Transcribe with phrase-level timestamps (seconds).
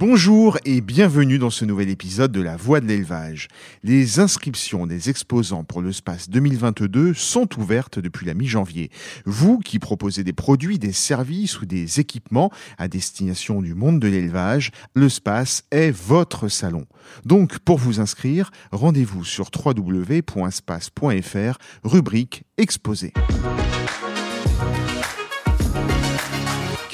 [0.00, 3.46] Bonjour et bienvenue dans ce nouvel épisode de La Voix de l'élevage.
[3.84, 8.90] Les inscriptions des exposants pour le SPACE 2022 sont ouvertes depuis la mi-janvier.
[9.24, 14.08] Vous qui proposez des produits, des services ou des équipements à destination du monde de
[14.08, 16.86] l'élevage, le SPACE est votre salon.
[17.24, 23.12] Donc pour vous inscrire, rendez-vous sur www.space.fr, rubrique Exposé.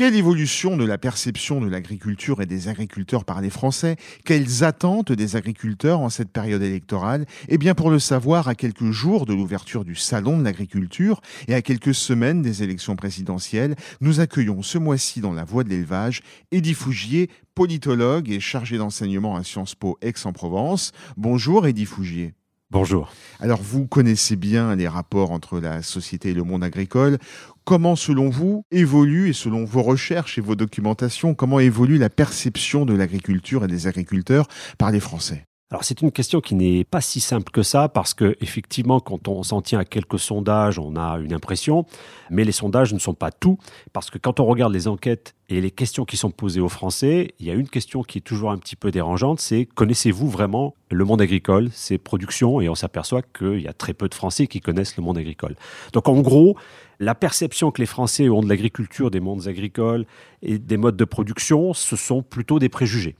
[0.00, 3.96] Quelle évolution de la perception de l'agriculture et des agriculteurs par les Français?
[4.24, 7.26] Quelles attentes des agriculteurs en cette période électorale?
[7.50, 11.54] Eh bien, pour le savoir, à quelques jours de l'ouverture du Salon de l'agriculture et
[11.54, 16.22] à quelques semaines des élections présidentielles, nous accueillons ce mois-ci dans la voie de l'élevage
[16.50, 20.92] Eddie Fougier, politologue et chargé d'enseignement à Sciences Po Aix-en-Provence.
[21.18, 22.32] Bonjour Eddie Fougier.
[22.72, 23.12] Bonjour.
[23.40, 27.18] Alors vous connaissez bien les rapports entre la société et le monde agricole.
[27.64, 32.86] Comment, selon vous, évolue, et selon vos recherches et vos documentations, comment évolue la perception
[32.86, 34.46] de l'agriculture et des agriculteurs
[34.78, 35.42] par les Français?
[35.72, 39.26] Alors c'est une question qui n'est pas si simple que ça parce que effectivement quand
[39.26, 41.86] on s'en tient à quelques sondages, on a une impression,
[42.28, 43.58] mais les sondages ne sont pas tout
[43.92, 47.34] parce que quand on regarde les enquêtes et les questions qui sont posées aux Français,
[47.40, 50.74] il y a une question qui est toujours un petit peu dérangeante, c'est connaissez-vous vraiment
[50.90, 54.46] le monde agricole, ses productions et on s'aperçoit qu'il y a très peu de Français
[54.46, 55.56] qui connaissent le monde agricole.
[55.92, 56.56] Donc en gros,
[56.98, 60.04] la perception que les Français ont de l'agriculture, des mondes agricoles
[60.42, 63.16] et des modes de production, ce sont plutôt des préjugés.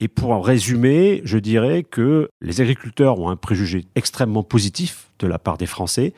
[0.00, 5.26] Et pour en résumer, je dirais que les agriculteurs ont un préjugé extrêmement positif de
[5.26, 6.12] la part des Français.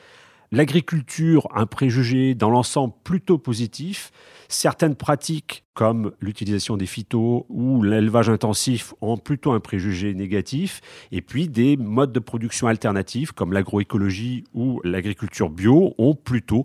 [0.54, 4.12] L'agriculture, un préjugé dans l'ensemble plutôt positif.
[4.46, 10.80] Certaines pratiques comme l'utilisation des phytos ou l'élevage intensif ont plutôt un préjugé négatif.
[11.10, 16.62] Et puis des modes de production alternatifs comme l'agroécologie ou l'agriculture bio ont plutôt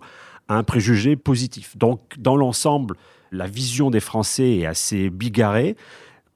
[0.48, 1.76] un préjugé positif.
[1.76, 2.94] Donc dans l'ensemble,
[3.32, 5.74] la vision des Français est assez bigarrée.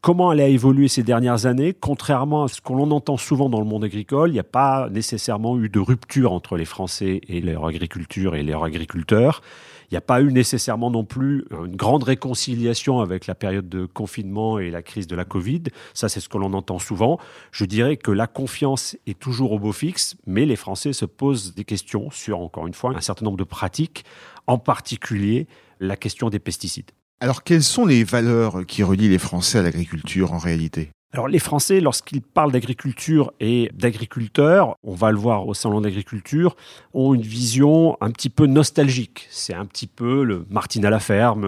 [0.04, 3.64] Comment elle a évolué ces dernières années Contrairement à ce qu'on entend souvent dans le
[3.64, 7.64] monde agricole, il n'y a pas nécessairement eu de rupture entre les Français et leur
[7.64, 9.40] agriculture et leurs agriculteurs.
[9.84, 13.86] Il n'y a pas eu nécessairement non plus une grande réconciliation avec la période de
[13.86, 15.62] confinement et la crise de la Covid.
[15.94, 17.18] Ça, c'est ce que l'on entend souvent.
[17.50, 21.54] Je dirais que la confiance est toujours au beau fixe, mais les Français se posent
[21.54, 24.04] des questions sur, encore une fois, un certain nombre de pratiques,
[24.46, 25.46] en particulier
[25.80, 26.90] la question des pesticides.
[27.24, 30.90] Alors, quelles sont les valeurs qui relient les Français à l'agriculture en réalité?
[31.14, 36.54] Alors les Français, lorsqu'ils parlent d'agriculture et d'agriculteurs, on va le voir au salon d'agriculture,
[36.92, 39.26] ont une vision un petit peu nostalgique.
[39.30, 41.46] C'est un petit peu le Martine à la ferme,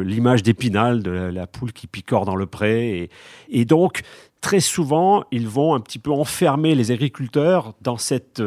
[0.00, 2.98] l'image d'Épinal de la, poule qui picore dans le pré.
[2.98, 3.10] Et,
[3.50, 4.02] et donc,
[4.40, 8.42] très souvent, ils vont un petit peu enfermer les agriculteurs dans cette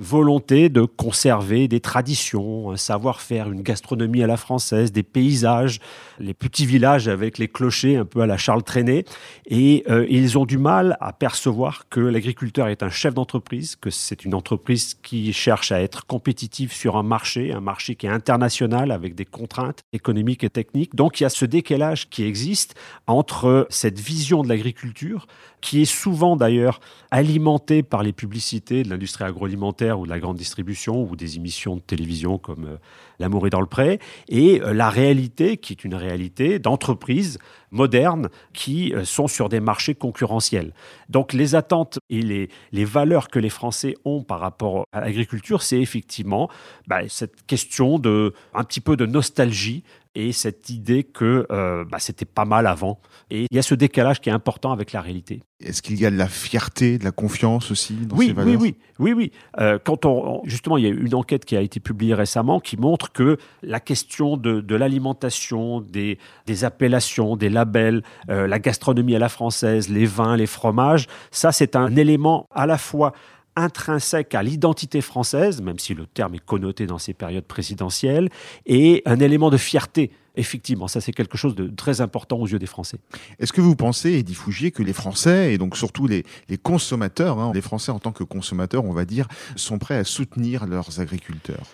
[0.00, 5.78] volonté de conserver des traditions, un savoir-faire, une gastronomie à la française, des paysages,
[6.18, 9.04] les petits villages avec les clochers un peu à la Charles Trenet.
[9.46, 13.90] Et euh, ils ont du mal à percevoir que l'agriculteur est un chef d'entreprise, que
[13.90, 18.10] c'est une entreprise qui cherche à être compétitive sur un marché, un marché qui est
[18.10, 20.94] international avec des contraintes économiques et techniques.
[20.94, 22.74] Donc il y a ce décalage qui existe
[23.06, 25.26] entre cette vision de l'agriculture,
[25.60, 26.80] qui est souvent d'ailleurs
[27.10, 31.76] alimentée par les publicités de l'industrie agroalimentaire ou de la grande distribution ou des émissions
[31.76, 32.76] de télévision comme euh,
[33.20, 37.38] L'amour est dans le pré, et euh, la réalité qui est une réalité d'entreprises
[37.70, 40.72] modernes qui euh, sont sur des marchés concurrentiels.
[41.10, 45.62] Donc les attentes et les, les valeurs que les Français ont par rapport à l'agriculture,
[45.62, 46.48] c'est effectivement
[46.86, 49.84] bah, cette question de un petit peu de nostalgie
[50.14, 53.00] et cette idée que euh, bah, c'était pas mal avant.
[53.30, 55.42] Et il y a ce décalage qui est important avec la réalité.
[55.60, 58.60] Est-ce qu'il y a de la fierté, de la confiance aussi dans oui, ces valeurs
[58.60, 59.32] Oui, oui, oui, oui.
[59.60, 62.76] Euh, quand on, justement, il y a une enquête qui a été publiée récemment qui
[62.76, 69.14] montre que la question de, de l'alimentation, des, des, appellations, des labels, euh, la gastronomie
[69.14, 73.12] à la française, les vins, les fromages, ça c'est un élément à la fois
[73.60, 78.28] intrinsèque à l'identité française, même si le terme est connoté dans ces périodes présidentielles,
[78.66, 80.10] et un élément de fierté.
[80.36, 82.98] Effectivement, ça c'est quelque chose de très important aux yeux des Français.
[83.38, 86.24] Est-ce que vous pensez, Edith Fougier, que les Français, et donc surtout les,
[86.62, 89.26] consommateurs, hein, les Français en tant que consommateurs, on va dire,
[89.56, 91.66] sont prêts à soutenir leurs agriculteurs?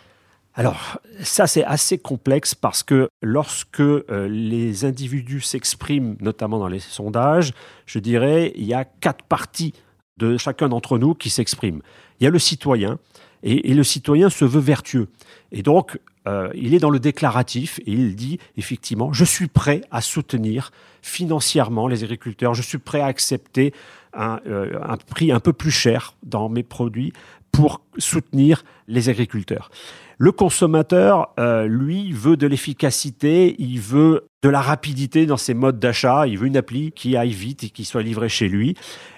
[0.55, 6.81] Alors, ça c'est assez complexe parce que lorsque euh, les individus s'expriment, notamment dans les
[6.81, 7.53] sondages,
[7.85, 9.75] je dirais, il y a quatre parties
[10.19, 11.81] de chacun d'entre nous qui s'exprime.
[12.21, 12.99] Il y a le citoyen
[13.43, 15.09] Et, le citoyen se veut vertueux.
[15.53, 19.83] Et donc, euh, il est dans le déclaratif et il dit effectivement, je suis prêt
[19.91, 20.73] à soutenir
[21.03, 23.73] financièrement les agriculteurs, je suis prêt à accepter
[24.13, 27.13] un, euh, un prix un peu plus cher dans mes produits
[27.57, 29.71] pour soutenir les agriculteurs.
[30.19, 35.79] Le consommateur, euh, lui, veut de l'efficacité, il veut de la rapidité dans ses modes
[35.79, 38.75] d'achat, il veut une appli qui aille vite et qui soit livrée chez lui.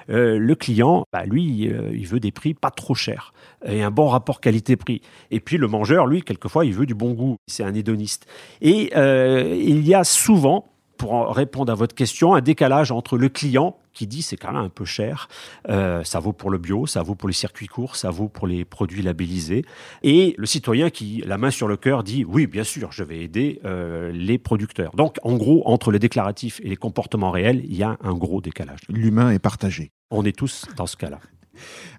[0.08, 3.32] Euh, le client, bah, lui, euh, il veut des prix pas trop chers
[3.67, 5.02] et un bon rapport qualité-prix.
[5.32, 7.37] Et puis le mangeur, lui, quelquefois, il veut du bon goût.
[7.49, 8.26] C'est un hédoniste.
[8.61, 13.78] Et il y a souvent pour répondre à votre question, un décalage entre le client
[13.94, 15.28] qui dit c'est quand même un peu cher,
[15.68, 18.46] euh, ça vaut pour le bio, ça vaut pour les circuits courts, ça vaut pour
[18.46, 19.64] les produits labellisés,
[20.02, 23.20] et le citoyen qui, la main sur le cœur, dit oui, bien sûr, je vais
[23.20, 24.94] aider euh, les producteurs.
[24.94, 28.40] Donc, en gros, entre le déclaratif et les comportements réels, il y a un gros
[28.40, 28.80] décalage.
[28.88, 29.90] L'humain est partagé.
[30.10, 31.18] On est tous dans ce cas-là.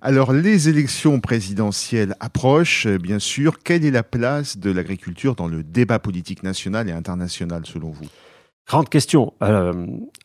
[0.02, 3.60] Alors, les élections présidentielles approchent, bien sûr.
[3.60, 8.08] Quelle est la place de l'agriculture dans le débat politique national et international, selon vous?
[8.70, 9.34] Grande question.
[9.42, 9.74] Euh,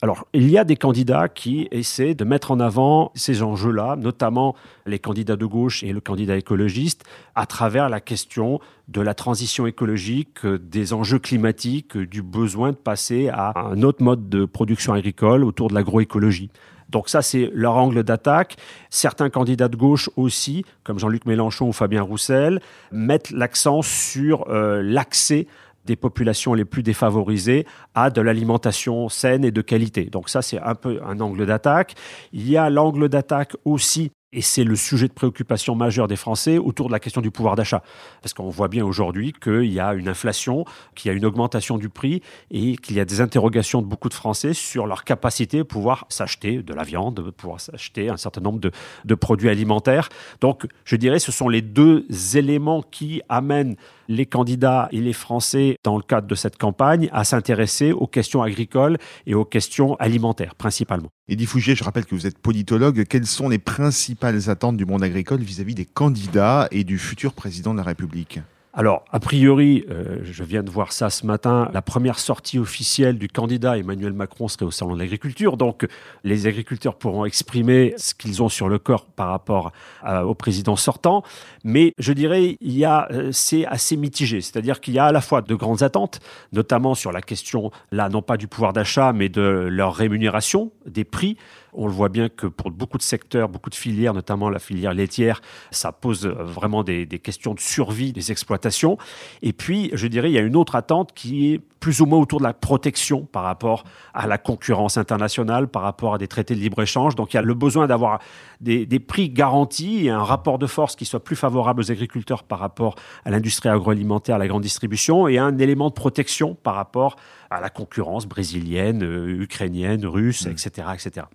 [0.03, 4.55] alors, il y a des candidats qui essaient de mettre en avant ces enjeux-là, notamment
[4.85, 7.05] les candidats de gauche et le candidat écologiste,
[7.35, 13.31] à travers la question de la transition écologique, des enjeux climatiques, du besoin de passer
[13.33, 16.51] à un autre mode de production agricole autour de l'agroécologie.
[16.91, 18.57] Donc ça, c'est leur angle d'attaque.
[18.91, 22.61] Certains candidats de gauche aussi, comme Jean-Luc Mélenchon ou Fabien Roussel,
[22.93, 25.47] mettent l'accent sur euh, l'accès
[25.85, 30.05] des populations les plus défavorisées à de l'alimentation saine et de qualité.
[30.05, 31.95] Donc ça, c'est un peu un angle d'attaque.
[32.33, 36.59] Il y a l'angle d'attaque aussi et c'est le sujet de préoccupation majeur des Français
[36.59, 37.83] autour de la question du pouvoir d'achat.
[38.21, 40.65] Parce qu'on voit bien aujourd'hui qu'il y a une inflation,
[40.97, 42.21] qu'il y a une augmentation du prix
[42.51, 46.05] et qu'il y a des interrogations de beaucoup de Français sur leur capacité à pouvoir
[46.09, 48.73] s'acheter de la viande, de pouvoir s'acheter un certain nombre de,
[49.05, 50.09] de produits alimentaires.
[50.41, 52.05] Donc, je dirais, ce sont les deux
[52.35, 53.77] éléments qui amènent
[54.09, 58.43] les candidats et les Français, dans le cadre de cette campagne, à s'intéresser aux questions
[58.43, 61.09] agricoles et aux questions alimentaires, principalement.
[61.29, 63.05] Edith Fougier, je rappelle que vous êtes politologue.
[63.09, 67.73] Quelles sont les principales attentes du monde agricole vis-à-vis des candidats et du futur président
[67.73, 68.41] de la République?
[68.77, 73.19] Alors, a priori, euh, je viens de voir ça ce matin, la première sortie officielle
[73.19, 75.57] du candidat Emmanuel Macron serait au Salon de l'Agriculture.
[75.57, 75.87] Donc,
[76.25, 79.71] les agriculteurs pourront exprimer ce qu'ils ont sur le corps par rapport
[80.05, 81.23] au président sortant.
[81.63, 84.41] Mais je dirais, il y a, euh, c'est assez mitigé.
[84.41, 86.19] C'est-à-dire qu'il y a à la fois de grandes attentes,
[86.53, 91.05] notamment sur la question, là, non pas du pouvoir d'achat, mais de leur rémunération, des
[91.05, 91.37] prix.
[91.75, 94.95] On le voit bien que pour beaucoup de secteurs, beaucoup de filières, notamment la filière
[94.95, 95.41] laitière,
[95.71, 98.99] ça pose vraiment des, questions de survie des exploitations.
[99.43, 102.19] Et puis, je dirais, il y a une autre attente qui est plus ou moins
[102.19, 103.85] autour de la protection par rapport
[104.15, 107.15] à la concurrence internationale, par rapport à des traités de libre-échange.
[107.15, 108.21] Donc il y a le besoin d'avoir
[108.63, 112.43] des, des, prix garantis et un rapport de force qui soit plus favorable aux agriculteurs
[112.43, 112.95] par rapport
[113.27, 117.17] à l'industrie agroalimentaire, à la grande distribution, et un élément de protection par rapport
[117.51, 120.95] à la concurrence brésilienne, euh, ukrainienne, russe, etc., mmh.
[120.95, 121.27] etc.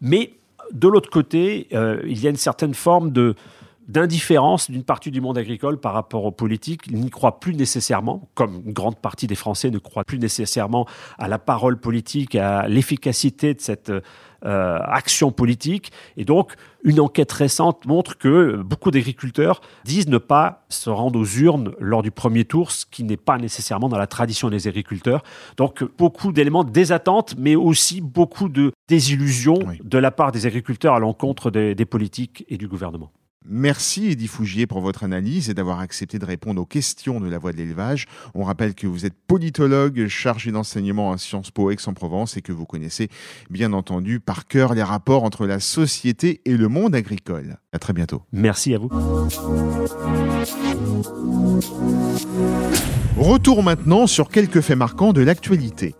[0.00, 0.32] Mais
[0.72, 3.34] de l'autre côté, euh, il y a une certaine forme de
[3.88, 6.82] d'indifférence d'une partie du monde agricole par rapport aux politiques.
[6.88, 10.86] Ils n'y croient plus nécessairement, comme une grande partie des Français ne croient plus nécessairement
[11.18, 13.90] à la parole politique, à l'efficacité de cette
[14.44, 15.90] euh, action politique.
[16.16, 16.54] Et donc,
[16.84, 22.02] une enquête récente montre que beaucoup d'agriculteurs disent ne pas se rendre aux urnes lors
[22.02, 25.22] du premier tour, ce qui n'est pas nécessairement dans la tradition des agriculteurs.
[25.56, 30.94] Donc, beaucoup d'éléments de désattente, mais aussi beaucoup de désillusions de la part des agriculteurs
[30.94, 33.10] à l'encontre des politiques et du gouvernement.
[33.46, 37.38] Merci Edith Fougier pour votre analyse et d'avoir accepté de répondre aux questions de la
[37.38, 38.06] voie de l'élevage.
[38.34, 42.66] On rappelle que vous êtes politologue chargé d'enseignement à Sciences Po Aix-en-Provence et que vous
[42.66, 43.08] connaissez
[43.48, 47.58] bien entendu par cœur les rapports entre la société et le monde agricole.
[47.72, 48.22] À très bientôt.
[48.32, 48.88] Merci à vous.
[53.16, 55.94] Retour maintenant sur quelques faits marquants de l'actualité.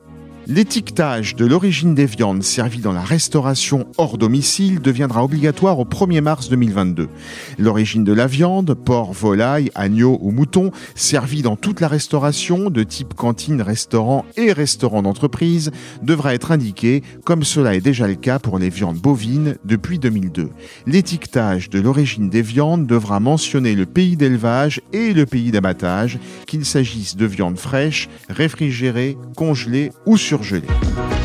[0.51, 6.23] L'étiquetage de l'origine des viandes servies dans la restauration hors domicile deviendra obligatoire au 1er
[6.23, 7.11] mars 2022.
[7.59, 12.83] L'origine de la viande, porc, volaille, agneau ou mouton, servie dans toute la restauration de
[12.83, 15.71] type cantine, restaurant et restaurant d'entreprise,
[16.03, 20.49] devra être indiquée comme cela est déjà le cas pour les viandes bovines depuis 2002.
[20.87, 26.65] L'étiquetage de l'origine des viandes devra mentionner le pays d'élevage et le pays d'abattage, qu'il
[26.65, 31.18] s'agisse de viande fraîche, réfrigérée, congelée ou sur surgelés.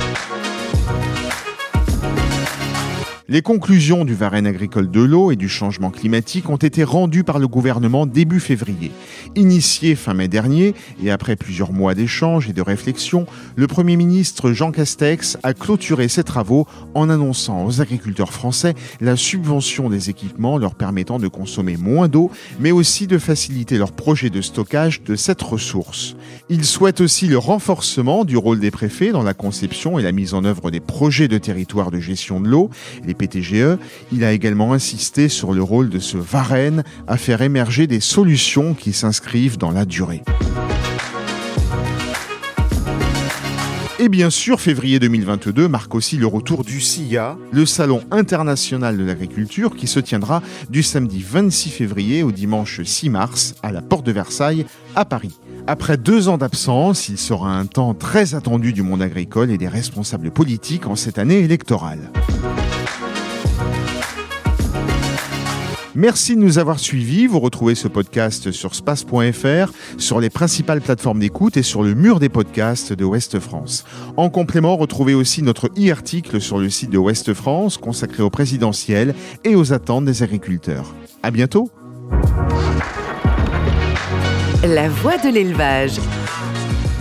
[3.34, 7.40] Les conclusions du Varenne agricole de l'eau et du changement climatique ont été rendues par
[7.40, 8.92] le gouvernement début février.
[9.36, 13.26] Initié fin mai dernier et après plusieurs mois d'échanges et de réflexions,
[13.56, 19.16] le Premier ministre Jean Castex a clôturé ses travaux en annonçant aux agriculteurs français la
[19.16, 24.30] subvention des équipements leur permettant de consommer moins d'eau, mais aussi de faciliter leur projet
[24.30, 26.16] de stockage de cette ressource.
[26.50, 30.36] Il souhaite aussi le renforcement du rôle des préfets dans la conception et la mise
[30.36, 32.70] en œuvre des projets de territoire de gestion de l'eau,
[33.28, 33.78] PTGE.
[34.12, 38.74] Il a également insisté sur le rôle de ce Varenne à faire émerger des solutions
[38.74, 40.22] qui s'inscrivent dans la durée.
[44.00, 49.04] Et bien sûr, février 2022 marque aussi le retour du SIA, le Salon international de
[49.06, 54.06] l'agriculture, qui se tiendra du samedi 26 février au dimanche 6 mars à la Porte
[54.06, 54.66] de Versailles
[54.96, 55.40] à Paris.
[55.68, 59.70] Après deux ans d'absence, il sera un temps très attendu du monde agricole et des
[59.70, 62.12] responsables politiques en cette année électorale.
[65.96, 67.28] Merci de nous avoir suivis.
[67.28, 72.20] Vous retrouvez ce podcast sur space.fr, sur les principales plateformes d'écoute et sur le mur
[72.20, 73.86] des podcasts de Ouest France.
[74.18, 79.14] En complément, retrouvez aussi notre e-article sur le site de Ouest France consacré au présidentiel
[79.44, 80.96] et aux attentes des agriculteurs.
[81.22, 81.70] À bientôt.
[84.64, 86.00] La voix de l'élevage.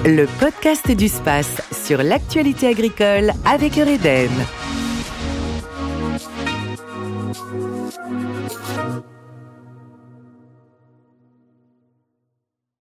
[0.04, 4.30] Le podcast du space sur l'actualité agricole avec Eureden.